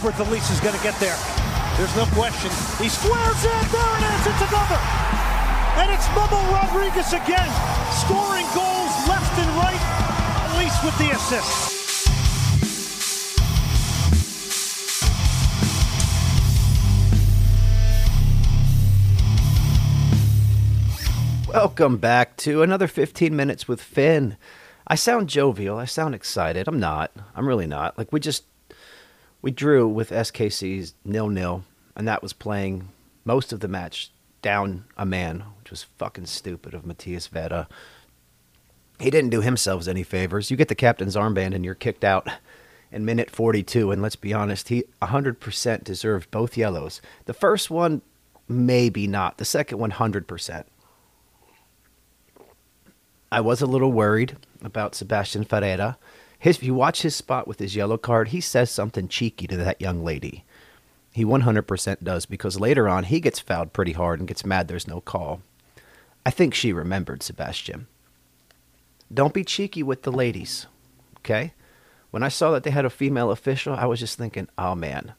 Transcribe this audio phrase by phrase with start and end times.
[0.00, 1.16] Alberth Elis is going to get there.
[1.76, 2.48] There's no question.
[2.82, 3.68] He squares it.
[3.68, 4.26] There it is.
[4.32, 4.80] It's another.
[5.76, 7.50] And it's Memo Rodriguez again,
[7.92, 9.76] scoring goals left and right.
[10.56, 11.76] Elise with the assist.
[21.52, 24.38] Welcome back to another 15 minutes with Finn.
[24.86, 25.76] I sound jovial.
[25.76, 26.68] I sound excited.
[26.68, 27.12] I'm not.
[27.36, 27.98] I'm really not.
[27.98, 28.44] Like we just
[29.42, 31.64] we drew with SKC's nil nil,
[31.96, 32.88] and that was playing
[33.24, 34.10] most of the match
[34.42, 37.68] down a man, which was fucking stupid of Matias Vera.
[38.98, 40.50] He didn't do himself any favors.
[40.50, 42.28] You get the captain's armband and you're kicked out
[42.92, 47.00] in minute 42, and let's be honest, he 100% deserved both yellows.
[47.26, 48.02] The first one,
[48.48, 49.38] maybe not.
[49.38, 50.64] The second one, 100%.
[53.32, 55.98] I was a little worried about Sebastian Ferreira.
[56.40, 59.56] His, if you watch his spot with his yellow card, he says something cheeky to
[59.58, 60.44] that young lady.
[61.12, 64.88] He 100% does because later on he gets fouled pretty hard and gets mad there's
[64.88, 65.42] no call.
[66.24, 67.86] I think she remembered Sebastian.
[69.12, 70.66] Don't be cheeky with the ladies,
[71.18, 71.52] okay?
[72.10, 75.12] When I saw that they had a female official, I was just thinking, oh man,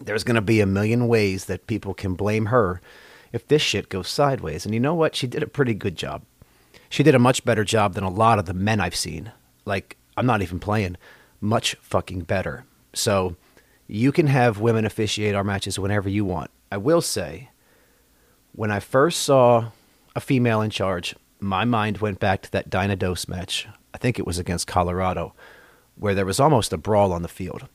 [0.00, 2.80] there's going to be a million ways that people can blame her
[3.32, 4.64] if this shit goes sideways.
[4.64, 5.14] And you know what?
[5.14, 6.22] She did a pretty good job
[6.94, 9.32] she did a much better job than a lot of the men I've seen.
[9.64, 10.96] Like, I'm not even playing,
[11.40, 12.64] much fucking better.
[12.92, 13.36] So,
[13.86, 16.50] you can have women officiate our matches whenever you want.
[16.72, 17.50] I will say,
[18.52, 19.70] when I first saw
[20.16, 23.66] a female in charge, my mind went back to that Dynados match.
[23.92, 25.34] I think it was against Colorado,
[25.96, 27.68] where there was almost a brawl on the field.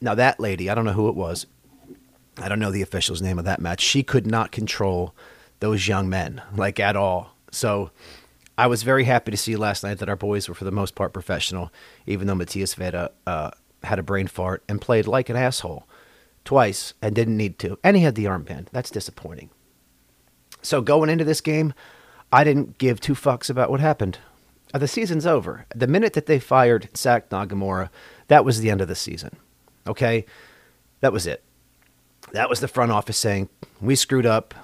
[0.00, 1.46] Now, that lady, I don't know who it was.
[2.36, 3.80] I don't know the official's name of that match.
[3.80, 5.14] She could not control
[5.60, 7.36] those young men, like at all.
[7.50, 7.90] So,
[8.56, 10.94] I was very happy to see last night that our boys were for the most
[10.94, 11.72] part professional,
[12.06, 13.50] even though Matias Vera uh,
[13.82, 15.88] had a brain fart and played like an asshole
[16.44, 17.78] twice and didn't need to.
[17.82, 18.68] And he had the armband.
[18.70, 19.50] That's disappointing.
[20.62, 21.74] So going into this game,
[22.32, 24.18] I didn't give two fucks about what happened.
[24.72, 25.66] Uh, the season's over.
[25.74, 27.90] The minute that they fired Zach Nagamura,
[28.28, 29.36] that was the end of the season.
[29.86, 30.26] Okay?
[31.00, 31.42] That was it.
[32.32, 33.50] That was the front office saying,
[33.80, 34.54] "We screwed up.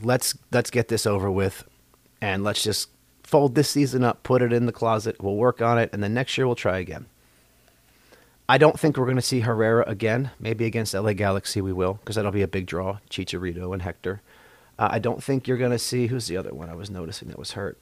[0.00, 1.64] Let's let's get this over with
[2.22, 2.88] and let's just
[3.30, 5.22] fold this season up, put it in the closet.
[5.22, 7.06] We'll work on it, and then next year we'll try again.
[8.48, 10.32] I don't think we're going to see Herrera again.
[10.40, 12.98] Maybe against LA Galaxy we will, because that'll be a big draw.
[13.08, 14.20] Chicharito and Hector.
[14.76, 17.28] Uh, I don't think you're going to see who's the other one I was noticing
[17.28, 17.78] that was hurt.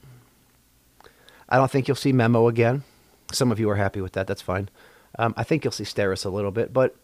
[1.49, 2.83] I don't think you'll see Memo again.
[3.31, 4.27] Some of you are happy with that.
[4.27, 4.69] That's fine.
[5.17, 6.95] Um, I think you'll see Steres a little bit, but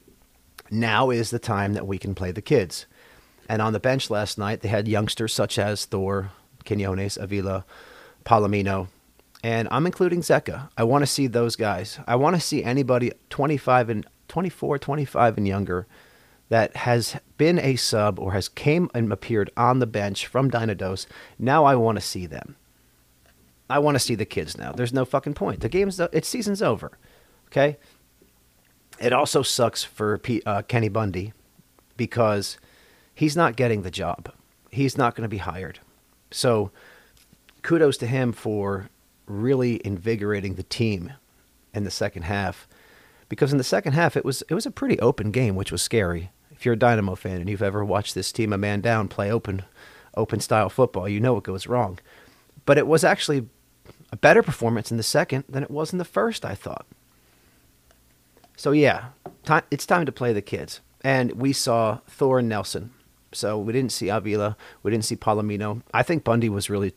[0.70, 2.86] now is the time that we can play the kids.
[3.50, 6.32] And on the bench last night, they had youngsters such as Thor,
[6.66, 7.66] Quinones, Avila,
[8.26, 8.88] Palomino,
[9.44, 10.70] and I'm including Zeca.
[10.78, 12.00] I want to see those guys.
[12.08, 15.88] I want to see anybody 25 and 24, 25 and younger
[16.50, 21.06] that has been a sub or has came and appeared on the bench from Dynados.
[21.40, 22.56] Now I want to see them.
[23.70, 24.72] I want to see the kids now.
[24.72, 25.62] There's no fucking point.
[25.62, 26.98] The game's it's season's over.
[27.48, 27.78] Okay.
[29.00, 31.34] It also sucks for P, uh, Kenny Bundy
[31.98, 32.58] because
[33.14, 34.32] he's not getting the job.
[34.72, 35.80] He's not going to be hired.
[36.32, 36.72] So
[37.66, 38.90] kudos to him for
[39.26, 41.14] really invigorating the team
[41.74, 42.68] in the second half.
[43.28, 45.82] Because in the second half, it was it was a pretty open game, which was
[45.82, 46.32] scary.
[46.52, 49.32] If you're a Dynamo fan and you've ever watched this team a man down play
[49.32, 49.64] open,
[50.16, 52.00] open style football, you know what goes wrong.
[52.66, 53.48] But it was actually
[54.12, 56.46] a better performance in the second than it was in the first.
[56.46, 56.86] I thought.
[58.56, 59.06] So yeah,
[59.44, 62.92] time, it's time to play the kids, and we saw Thor and Nelson.
[63.32, 65.82] So we didn't see Avila, we didn't see Palomino.
[65.94, 66.94] I think Bundy was really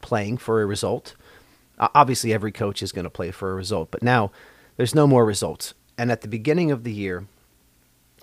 [0.00, 1.14] playing for a result.
[1.78, 4.30] Obviously, every coach is going to play for a result, but now
[4.76, 5.74] there's no more results.
[5.96, 7.26] And at the beginning of the year,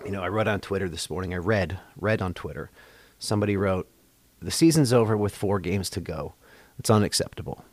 [0.04, 1.34] you know, I wrote on Twitter this morning.
[1.34, 2.70] I read read on Twitter.
[3.18, 3.88] Somebody wrote,
[4.40, 6.34] "The season's over with four games to go.
[6.78, 7.64] It's unacceptable."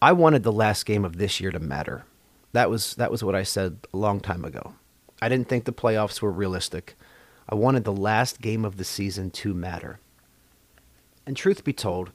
[0.00, 2.04] I wanted the last game of this year to matter.
[2.52, 4.74] That was that was what I said a long time ago.
[5.20, 6.96] I didn't think the playoffs were realistic.
[7.48, 10.00] I wanted the last game of the season to matter.
[11.26, 12.10] And truth be told,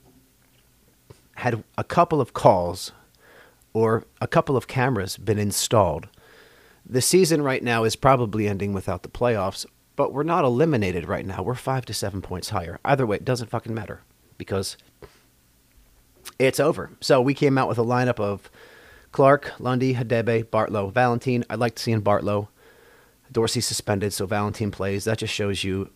[1.36, 2.92] had a couple of calls
[3.74, 6.08] or a couple of cameras been installed,
[6.86, 9.66] the season right now is probably ending without the playoffs,
[9.96, 11.42] but we're not eliminated right now.
[11.42, 12.80] We're five to seven points higher.
[12.84, 14.02] Either way, it doesn't fucking matter
[14.38, 14.78] because
[16.40, 16.92] it's over.
[17.00, 18.52] So we came out with a lineup of
[19.12, 21.46] Clark, Lundy, Hadebe, Bartlow, Valentine.
[21.50, 22.48] I'd like to see in Bartlow.
[23.32, 25.06] Dorsey suspended, so Valentine plays.
[25.06, 25.90] That just shows you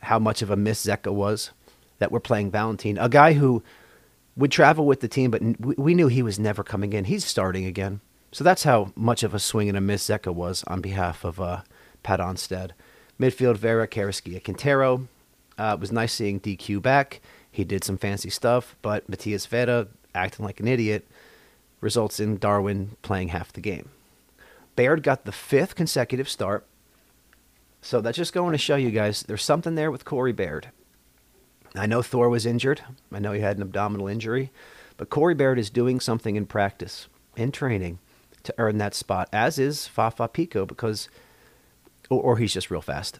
[0.00, 1.50] how much of a miss Zeca was
[1.98, 3.62] that we're playing Valentine, a guy who
[4.36, 7.04] would travel with the team, but we knew he was never coming in.
[7.04, 8.00] He's starting again.
[8.32, 11.40] So that's how much of a swing and a miss Zeca was on behalf of
[11.40, 11.62] uh,
[12.02, 12.72] Pat Onstad.
[13.20, 15.06] Midfield, Vera, Carrasquilla, Quintero.
[15.56, 17.20] Uh, it was nice seeing DQ back.
[17.50, 21.06] He did some fancy stuff, but Matias Vera acting like an idiot
[21.80, 23.90] results in Darwin playing half the game.
[24.74, 26.66] Baird got the fifth consecutive start.
[27.82, 30.70] So that's just going to show you guys there's something there with Corey Baird.
[31.74, 32.82] I know Thor was injured.
[33.12, 34.50] I know he had an abdominal injury.
[34.96, 37.98] But Corey Baird is doing something in practice, in training,
[38.44, 41.08] to earn that spot, as is Fafa Picault, because,
[42.08, 43.18] or, or he's just real fast.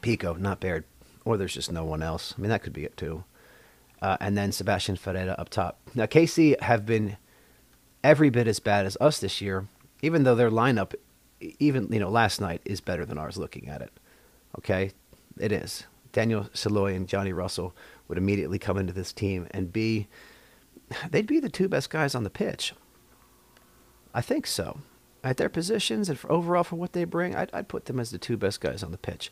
[0.00, 0.84] Picault, not Baird.
[1.24, 2.34] Or there's just no one else.
[2.36, 3.24] I mean, that could be it too.
[4.00, 5.78] Uh, and then Sebastian Ferreira up top.
[5.94, 7.16] Now, KC have been
[8.02, 9.68] every bit as bad as us this year,
[10.00, 10.94] even though their lineup,
[11.60, 13.36] even you know, last night is better than ours.
[13.36, 13.92] Looking at it,
[14.58, 14.90] okay,
[15.38, 15.84] it is.
[16.12, 17.74] Daniel Salloi and Johnny Russell
[18.08, 20.08] would immediately come into this team and be,
[21.10, 22.74] they'd be the two best guys on the pitch.
[24.14, 24.80] I think so.
[25.24, 28.10] At their positions and for overall for what they bring, I'd, I'd put them as
[28.10, 29.30] the two best guys on the pitch.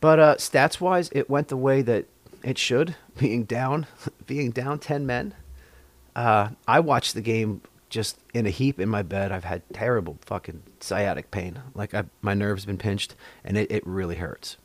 [0.00, 2.06] But uh, stats wise, it went the way that
[2.42, 3.86] it should, being down,
[4.26, 5.34] being down ten men.
[6.14, 9.32] Uh, I watched the game just in a heap in my bed.
[9.32, 11.60] I've had terrible fucking sciatic pain.
[11.74, 13.14] Like I, my nerves been pinched,
[13.44, 14.56] and it, it really hurts.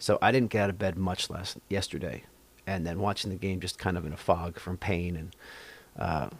[0.00, 2.24] So I didn't get out of bed much last yesterday,
[2.66, 5.36] and then watching the game just kind of in a fog from pain and
[5.98, 6.30] uh,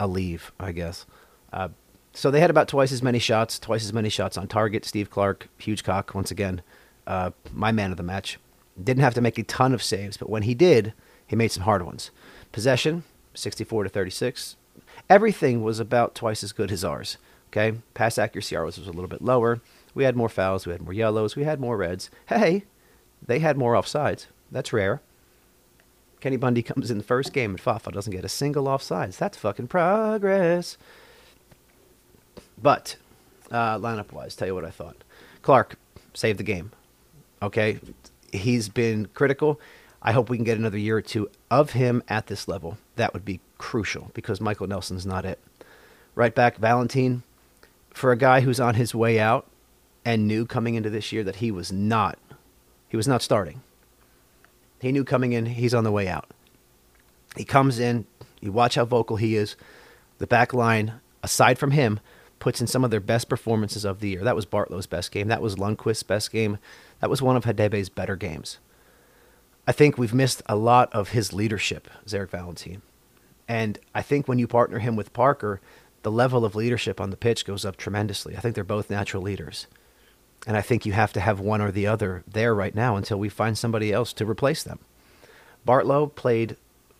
[0.00, 1.06] a leave, I guess.
[1.52, 1.68] Uh,
[2.14, 4.86] so they had about twice as many shots, twice as many shots on target.
[4.86, 6.62] Steve Clark, huge cock once again,
[7.06, 8.38] uh, my man of the match.
[8.82, 10.94] Didn't have to make a ton of saves, but when he did,
[11.26, 12.10] he made some hard ones.
[12.52, 13.04] Possession,
[13.34, 14.56] 64 to 36.
[15.10, 17.18] Everything was about twice as good as ours.
[17.48, 19.60] Okay, pass accuracy ours was a little bit lower.
[19.96, 22.10] We had more fouls, we had more yellows, we had more reds.
[22.26, 22.64] Hey,
[23.26, 24.26] they had more offsides.
[24.52, 25.00] That's rare.
[26.20, 29.16] Kenny Bundy comes in the first game and Fafa doesn't get a single offsides.
[29.16, 30.76] That's fucking progress.
[32.60, 32.96] But
[33.50, 34.96] uh, lineup wise, tell you what I thought.
[35.40, 35.76] Clark
[36.12, 36.72] saved the game.
[37.40, 37.78] Okay,
[38.30, 39.58] he's been critical.
[40.02, 42.76] I hope we can get another year or two of him at this level.
[42.96, 45.38] That would be crucial because Michael Nelson's not it.
[46.14, 47.22] Right back, Valentine,
[47.94, 49.46] for a guy who's on his way out
[50.06, 52.16] and knew coming into this year that he was not,
[52.88, 53.60] he was not starting.
[54.80, 56.30] He knew coming in he's on the way out.
[57.36, 58.06] He comes in,
[58.40, 59.56] you watch how vocal he is.
[60.18, 61.98] The back line, aside from him,
[62.38, 64.22] puts in some of their best performances of the year.
[64.22, 65.26] That was Bartlow's best game.
[65.26, 66.58] That was Lundqvist's best game.
[67.00, 68.58] That was one of Hadebe's better games.
[69.66, 72.82] I think we've missed a lot of his leadership, Zarek Valentine.
[73.48, 75.60] And I think when you partner him with Parker,
[76.02, 78.36] the level of leadership on the pitch goes up tremendously.
[78.36, 79.66] I think they're both natural leaders.
[80.46, 83.18] And I think you have to have one or the other there right now until
[83.18, 84.78] we find somebody else to replace them.
[85.66, 86.56] Bartlow played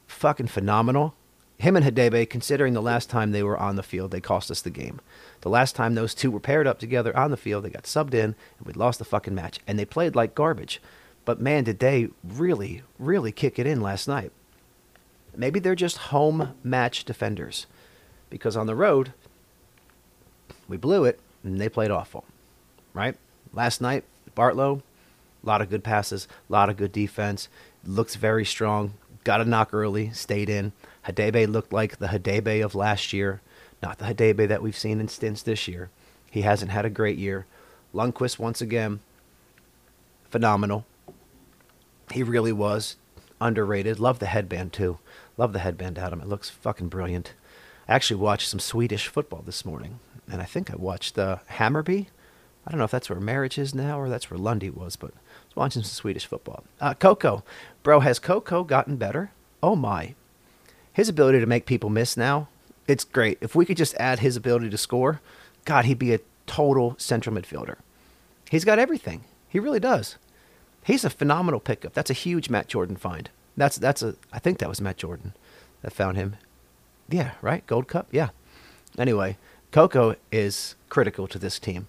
[0.08, 1.14] fucking phenomenal.
[1.58, 4.60] Him and Hadebe, considering the last time they were on the field, they cost us
[4.60, 5.00] the game.
[5.40, 8.14] The last time those two were paired up together on the field, they got subbed
[8.14, 9.60] in and we lost the fucking match.
[9.66, 10.82] And they played like garbage.
[11.24, 14.32] But man, did they really, really kick it in last night.
[15.36, 17.66] Maybe they're just home match defenders.
[18.28, 19.12] Because on the road,
[20.68, 22.24] we blew it and they played awful.
[22.92, 23.16] Right?
[23.56, 24.04] Last night,
[24.36, 24.82] Bartlow,
[25.42, 27.48] a lot of good passes, a lot of good defense.
[27.86, 28.92] Looks very strong.
[29.24, 30.72] Got a knock early, stayed in.
[31.06, 33.40] Hadebe looked like the Hadebe of last year,
[33.82, 35.88] not the Hadebe that we've seen in stints this year.
[36.30, 37.46] He hasn't had a great year.
[37.94, 39.00] Lundqvist, once again,
[40.28, 40.84] phenomenal.
[42.12, 42.96] He really was
[43.40, 43.98] underrated.
[43.98, 44.98] Love the headband too.
[45.38, 46.20] Love the headband, Adam.
[46.20, 47.32] It looks fucking brilliant.
[47.88, 49.98] I actually watched some Swedish football this morning,
[50.30, 52.08] and I think I watched uh, Hammarby.
[52.66, 55.12] I don't know if that's where Marriage is now or that's where Lundy was, but
[55.12, 55.18] I
[55.48, 56.64] was watching some Swedish football.
[56.80, 57.44] Uh, Coco,
[57.82, 59.30] bro, has Coco gotten better?
[59.62, 60.14] Oh my!
[60.92, 62.48] His ability to make people miss now,
[62.88, 63.38] it's great.
[63.40, 65.20] If we could just add his ability to score,
[65.64, 67.76] God, he'd be a total central midfielder.
[68.50, 69.24] He's got everything.
[69.48, 70.16] He really does.
[70.84, 71.94] He's a phenomenal pickup.
[71.94, 73.30] That's a huge Matt Jordan find.
[73.56, 75.34] That's that's a I think that was Matt Jordan
[75.82, 76.36] that found him.
[77.08, 77.66] Yeah, right?
[77.66, 78.08] Gold Cup?
[78.10, 78.30] Yeah.
[78.98, 79.36] Anyway,
[79.70, 81.88] Coco is critical to this team.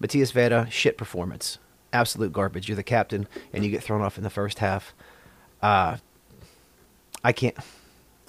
[0.00, 1.58] Matias Vera, shit performance.
[1.92, 2.68] Absolute garbage.
[2.68, 4.94] You're the captain and you get thrown off in the first half.
[5.62, 5.98] Uh,
[7.22, 7.56] I can't.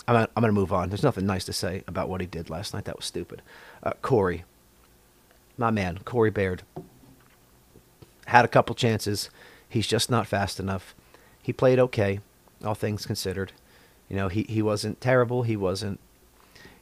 [0.08, 0.90] I'm, I'm going to move on.
[0.90, 2.86] There's nothing nice to say about what he did last night.
[2.86, 3.42] That was stupid.
[3.84, 4.44] Uh, Corey,
[5.58, 6.62] my man, Corey Baird,
[8.28, 9.30] had a couple chances.
[9.68, 10.96] He's just not fast enough.
[11.42, 12.20] He played okay,
[12.64, 13.52] all things considered.
[14.10, 15.44] You know, he, he wasn't terrible.
[15.44, 16.00] He wasn't.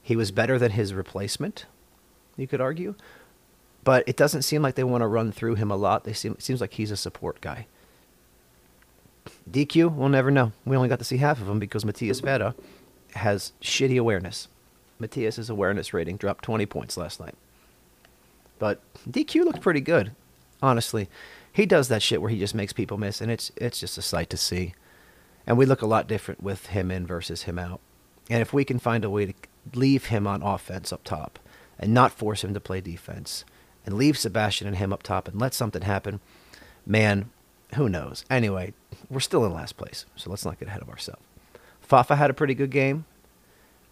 [0.01, 1.65] He was better than his replacement,
[2.35, 2.95] you could argue.
[3.83, 6.03] But it doesn't seem like they want to run through him a lot.
[6.03, 7.67] They seem it seems like he's a support guy.
[9.49, 10.51] DQ, we'll never know.
[10.65, 12.55] We only got to see half of him because Matias Vera
[13.15, 14.47] has shitty awareness.
[14.99, 17.35] Matias's awareness rating dropped 20 points last night.
[18.59, 20.11] But DQ looked pretty good,
[20.61, 21.09] honestly.
[21.51, 24.01] He does that shit where he just makes people miss, and it's it's just a
[24.01, 24.73] sight to see.
[25.45, 27.81] And we look a lot different with him in versus him out.
[28.29, 29.33] And if we can find a way to
[29.73, 31.37] leave him on offense up top
[31.77, 33.43] and not force him to play defense
[33.85, 36.19] and leave Sebastian and him up top and let something happen,
[36.85, 37.29] man,
[37.75, 38.25] who knows?
[38.29, 38.73] Anyway,
[39.09, 41.21] we're still in last place, so let's not get ahead of ourselves.
[41.81, 43.05] Fafa had a pretty good game.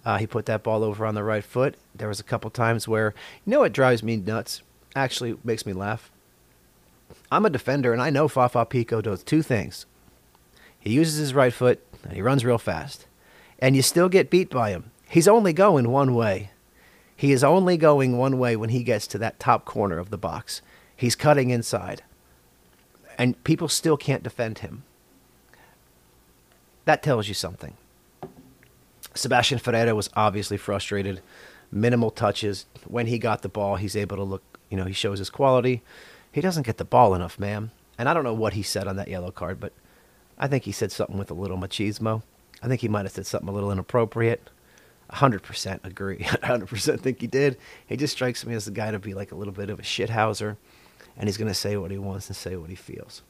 [0.04, 1.76] Uh, he put that ball over on the right foot.
[1.94, 3.14] There was a couple times where,
[3.46, 4.62] you know what drives me nuts?
[4.96, 6.12] Actually, makes me laugh.
[7.32, 9.86] I'm a defender, and I know Fafa Picault does two things.
[10.80, 13.06] He uses his right foot, and he runs real fast.
[13.60, 14.92] And you still get beat by him.
[15.08, 16.50] He's only going one way.
[17.22, 20.18] He is only going one way when he gets to that top corner of the
[20.18, 20.64] box.
[20.96, 22.02] He's cutting inside.
[23.16, 24.82] And people still can't defend him.
[26.86, 27.78] That tells you something.
[29.14, 31.22] Sebastian Ferreira was obviously frustrated.
[31.72, 32.66] Minimal touches.
[32.88, 35.84] When he got the ball, he's able to look, you know, he shows his quality.
[36.32, 37.70] He doesn't get the ball enough, man.
[38.00, 39.74] And I don't know what he said on that yellow card, but
[40.40, 42.24] I think he said something with a little machismo.
[42.64, 44.50] I think he might have said something a little inappropriate.
[45.14, 46.20] 100% agree.
[46.20, 47.58] 100% think he did.
[47.86, 49.84] He just strikes me as the guy to be like a little bit of a
[49.84, 50.58] shithouser,
[51.18, 53.22] and he's going to say what he wants and say what he feels.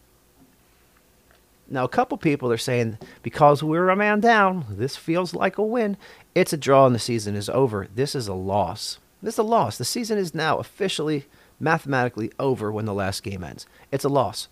[1.71, 5.63] Now, a couple people are saying because we're a man down, this feels like a
[5.63, 5.95] win.
[6.35, 7.87] It's a draw and the season is over.
[7.95, 8.99] This is a loss.
[9.23, 9.77] This is a loss.
[9.77, 11.27] The season is now officially,
[11.61, 13.65] mathematically over when the last game ends.
[13.89, 14.49] It's a loss.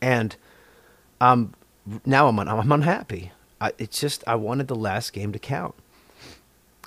[0.00, 0.36] And
[1.20, 1.52] um,
[2.06, 3.32] now I'm, un- I'm unhappy.
[3.60, 5.74] I, it's just, I wanted the last game to count.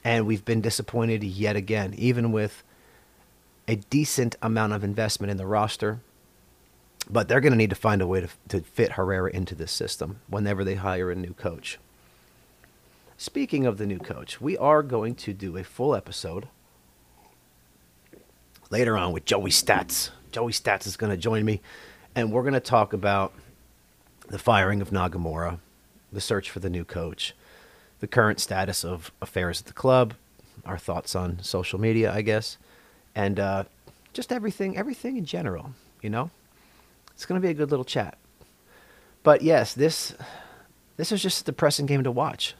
[0.03, 2.63] And we've been disappointed yet again, even with
[3.67, 6.01] a decent amount of investment in the roster
[7.09, 9.71] but they're going to need to find a way to, to fit Herrera into this
[9.71, 11.77] system whenever they hire a new coach.
[13.17, 16.47] Speaking of the new coach, we are going to do a full episode
[18.69, 20.09] later on with Joey Stats.
[20.31, 21.61] Joey Stats is going to join me,
[22.15, 23.33] and we're going to talk about
[24.27, 25.59] the firing of Nagamura,
[26.11, 27.35] the search for the new coach,
[28.03, 30.13] the current status of affairs at the club,
[30.65, 32.57] our thoughts on social media, I guess,
[33.15, 33.63] and uh,
[34.11, 36.29] just everything, everything in general, you know?
[37.13, 38.17] It's going to be a good little chat.
[39.23, 40.13] But yes, this
[40.97, 42.55] this was just a depressing game to watch.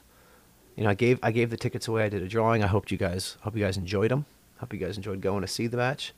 [0.77, 2.05] You know, I gave I gave the tickets away.
[2.05, 2.63] I did a drawing.
[2.63, 4.25] I hope you guys hope you guys enjoyed them.
[4.59, 6.13] Hope you guys enjoyed going to see the match.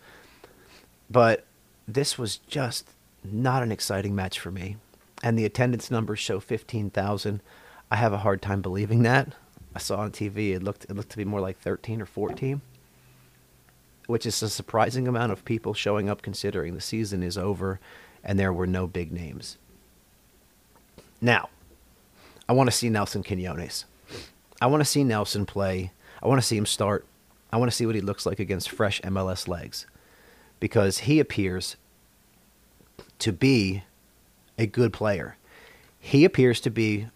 [1.10, 1.46] But
[1.88, 2.92] this was just
[3.24, 4.78] not an exciting match for me.
[5.24, 7.42] And the attendance numbers show 15,000.
[7.92, 9.34] I have a hard time believing that.
[9.76, 12.62] I saw on TV it looked it looked to be more like 13 or 14,
[14.08, 17.80] which is a surprising amount of people showing up considering the season is over
[18.24, 19.58] and there were no big names.
[21.22, 21.50] Now,
[22.48, 23.86] I want to see Nelson Quinones.
[24.62, 25.92] I want to see Nelson play.
[26.22, 27.06] I want to see him start.
[27.52, 29.86] I want to see what he looks like against fresh MLS legs
[30.60, 31.76] because he appears
[33.20, 33.84] to be
[34.58, 35.38] a good player.
[36.00, 37.08] He appears to be,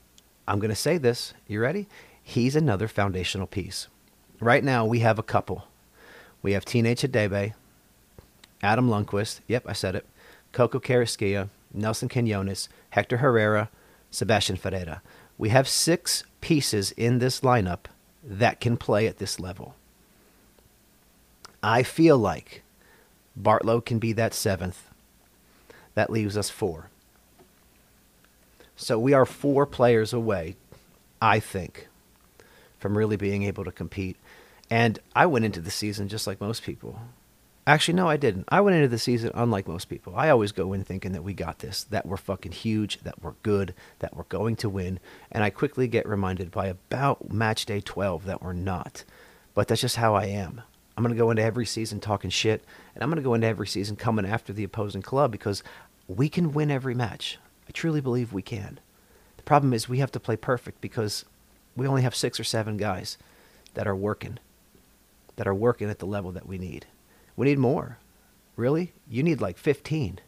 [0.50, 1.36] I'm going to say this.
[1.48, 1.88] You ready?
[2.24, 3.88] He's another foundational piece.
[4.40, 5.68] Right now, we have a couple.
[6.42, 7.54] We have Teenage Hadebe,
[8.64, 9.42] Adam Lundqvist.
[9.48, 10.08] Yep, I said it.
[10.52, 13.70] Coco Carrasquilla, Nelson Quinones, Hector Herrera,
[14.10, 15.04] Sebastian Ferreira.
[15.38, 17.86] We have six pieces in this lineup
[18.24, 19.76] that can play at this level.
[21.62, 22.64] I feel like
[23.40, 24.90] Bartlow can be that seventh.
[25.94, 26.90] That leaves us four.
[28.82, 30.56] So we are four players away,
[31.22, 31.90] I think,
[32.80, 34.16] from really being able to compete.
[34.70, 36.98] And I went into the season just like most people.
[37.68, 38.46] Actually, no, I didn't.
[38.48, 40.14] I went into the season unlike most people.
[40.16, 43.34] I always go in thinking that we got this, that we're fucking huge, that we're
[43.44, 45.02] good, that we're going to win.
[45.30, 49.04] And I quickly get reminded by about match day 12 that we're not.
[49.56, 50.62] But that's just how I am.
[50.96, 52.64] I'm going to go into every season talking shit,
[52.96, 55.64] and I'm going to go into every season coming after the opposing club because
[56.08, 57.38] we can win every match.
[57.70, 58.80] I truly believe we can.
[59.38, 61.24] The problem is we have to play perfect because
[61.76, 63.18] we only have six or seven guys
[63.76, 64.40] that are working,
[65.36, 66.88] that are working at the level that we need.
[67.38, 68.00] We need more.
[68.56, 68.92] Really?
[69.08, 70.20] You need like 15.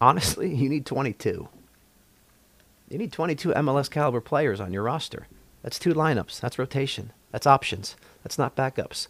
[0.00, 1.48] Honestly, you need 22.
[2.88, 5.26] You need 22 MLS caliber players on your roster.
[5.62, 6.40] That's two lineups.
[6.40, 7.12] That's rotation.
[7.32, 7.96] That's options.
[8.24, 9.08] That's not backups.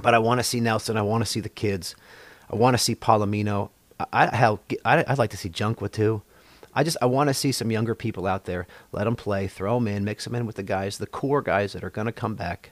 [0.00, 0.98] But I want to see Nelson.
[0.98, 1.96] I want to see the kids.
[2.50, 3.70] I want to see Palomino.
[4.12, 6.22] I, hell, I, I'd like to see Junqua too.
[6.72, 8.66] I just I want to see some younger people out there.
[8.92, 11.72] Let them play, throw them in, mix them in with the guys, the core guys
[11.72, 12.70] that are going to come back,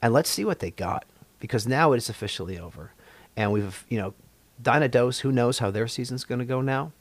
[0.00, 1.04] and let's see what they got
[1.40, 2.92] because now it is officially over.
[3.36, 4.14] And we've, you know,
[4.62, 6.92] Dynados, who knows how their season's going to go now?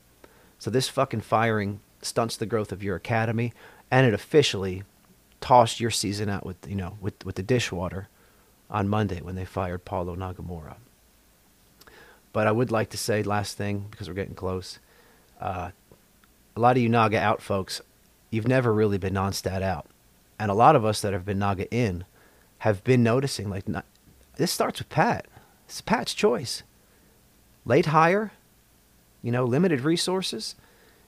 [0.60, 3.54] So this fucking firing stunts the growth of your academy,
[3.92, 4.84] and it officially
[5.42, 8.08] tossed your season out with you know with with the dishwater
[8.70, 10.76] on Monday when they fired Paulo Nagamura.
[12.36, 14.80] But I would like to say last thing because we're getting close.
[15.40, 15.72] Uh,
[16.54, 17.80] a lot of you Naga out folks,
[18.30, 19.86] you've never really been non-stat out,
[20.38, 22.04] and a lot of us that have been Naga in
[22.58, 23.86] have been noticing like not,
[24.36, 25.28] this starts with Pat.
[25.66, 26.64] It's Pat's choice.
[27.64, 28.34] Late hire,
[29.24, 30.56] you know, limited resources.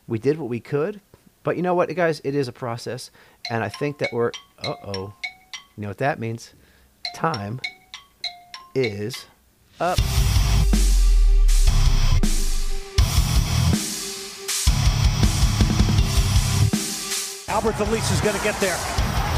[0.07, 1.01] We did what we could,
[1.43, 2.21] but you know what, guys?
[2.23, 3.11] It is a process,
[3.49, 4.31] and I think that we're.
[4.63, 5.13] Uh oh.
[5.75, 6.53] You know what that means?
[7.13, 7.59] Time
[8.73, 9.25] is
[9.81, 9.99] up.
[17.57, 18.77] Alberth Elis is going to get there.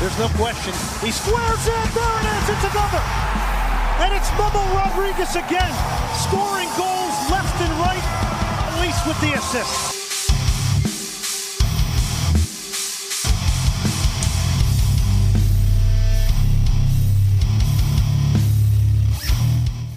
[0.02, 0.74] There's no question.
[1.00, 1.94] He squares it.
[1.96, 2.50] There it is.
[2.50, 3.00] It's another.
[4.04, 5.72] And it's Memo Rodriguez again,
[6.20, 8.04] scoring goals left and right.
[8.76, 9.96] Elis with the assist.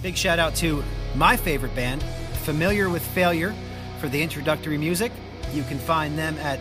[0.01, 0.85] Big shout out to
[1.17, 2.05] my favorite band,
[2.45, 3.53] Familiar with Failure,
[3.99, 5.11] for the introductory music.
[5.53, 6.61] You can find them at